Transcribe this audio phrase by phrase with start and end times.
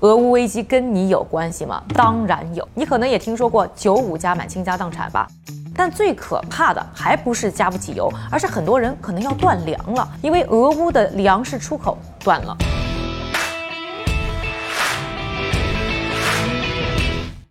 [0.00, 1.82] 俄乌危机跟你有关系吗？
[1.92, 2.66] 当然有。
[2.72, 5.26] 你可能也听说过九五加满倾家荡产吧？
[5.74, 12.56] 但最可怕的还不是加不起油，而是很多人可能要断粮了，因为俄乌的粮食出口断了。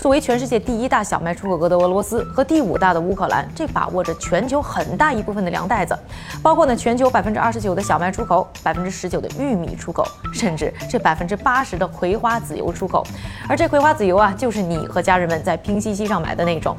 [0.00, 5.94] 作为全世界第一大小麦出口国的俄罗斯和第五大的乌克兰，这把握着全球很大一部分的粮袋子，
[6.42, 10.02] 包括呢全球百分之二十九的小麦出口，百分之十九的玉米出口，
[10.32, 13.06] 甚至这百分之八十的葵花籽油出口。
[13.46, 16.74] 而这葵花籽油啊，就是你和家人们在拼夕夕上买的那种。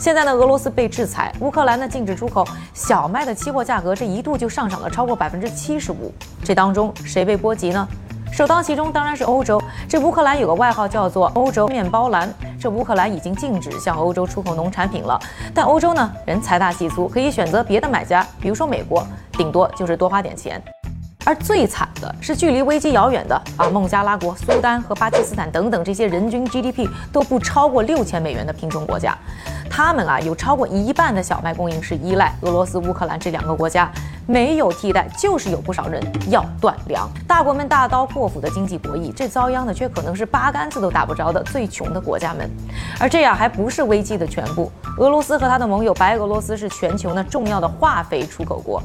[0.00, 2.44] 现在呢，俄罗斯被制裁，乌克兰呢禁止出口
[2.74, 6.12] 小麦的期货价格，这一度就上涨了超过百分之七十五。
[6.42, 7.86] 这当中谁被波及呢？
[8.32, 9.62] 首当其冲当然是欧洲。
[9.88, 12.28] 这乌克兰有个外号叫做“欧洲面包篮”。
[12.58, 15.20] 这乌克兰已经禁止向欧洲出口农产品了，
[15.54, 20.62] 但欧洲呢，人财大气粗，可以选择别的买家，比如说美国，顶多就是多花点钱。
[21.24, 29.18] 而最惨的是，距离危机遥远的啊，孟加拉国、苏丹和巴基斯坦等等这些人均 GDP 都不超过六千美元的贫穷国家，
[29.68, 33.90] 他们啊，有超过一半的小麦供应是依赖俄罗斯、乌克兰这两个国家。
[34.26, 37.08] 没有替代，就是有不少人要断粮。
[37.28, 42.50] 大国们大刀阔斧的经济博弈，这遭殃的却可能是八竿子都打不着的最穷的国家们。
[42.98, 44.70] 而这样还不是危机的全部。
[44.98, 48.82] 俄罗斯和他的盟友白俄罗斯是全球呢重要的化肥出口国，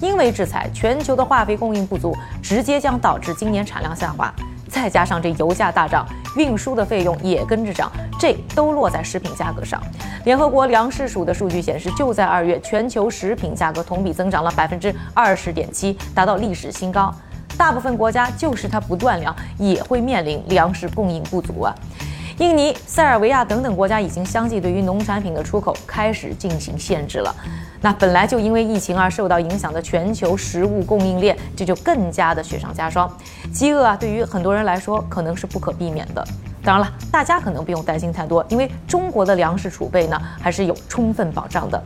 [0.00, 4.32] 因为制裁，全球的化肥供应不足，直接将导致今年产量下滑。
[4.70, 9.82] 再加上这油价大涨，运输的费用也跟着涨，这都落在食品价格上。
[10.24, 17.12] 联合国粮食署的数据显示，就在二月，全球食品价格同比增长了百分之二十点七，达到历史新高。
[17.58, 21.74] 大部分国家就是它不断粮，也会面临粮食供应不足啊。
[22.40, 27.34] 印尼、塞尔维亚等等国家已经相继对于农产品的出口开始进行限制了。
[27.82, 33.14] 那本来就因为疫情而受到影响的全球食物供应链，这就更加的雪上加霜。
[33.52, 36.26] 饥饿啊，对于很多人来说可能是不可避免的。
[36.64, 41.82] 当然了，大家可能不用担心太多，因为中国的粮食储备呢还是有充分保障的。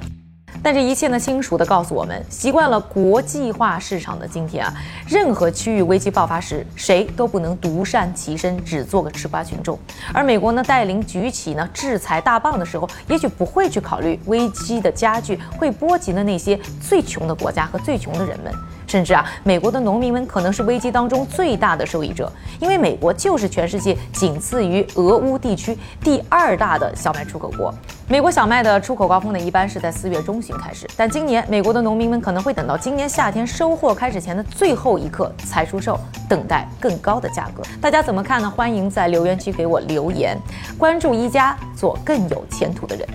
[0.64, 4.72] 但这一切呢，清楚地告诉我们，习惯了国际化市场的今天啊，
[5.06, 9.78] 任何区域危机爆发时，谁都不能独善其身，只做个吃瓜群众。
[10.14, 18.50] 而美国呢，带领举起呢制裁大棒的时候，也许不会去考虑危机的加剧会波及的那些最穷的国家和最穷的人们。
[18.86, 22.30] 甚至啊，美国的农民们可能是危机当中最大的受益者，
[22.60, 27.74] 因为美国就是全世界仅次于俄乌地区第二大的小麦出口国。
[28.06, 37.62] 美国小麦的出口高峰呢，一般是在四月中旬开始，但今年美国的农民们可能会等到今年夏天收获开始前的最后一刻才出售，等待更高的价格。
[37.80, 38.50] 大家怎么看呢？
[38.50, 40.38] 欢迎在留言区给我留言。
[40.76, 43.08] 关注一加，做更有前途的人。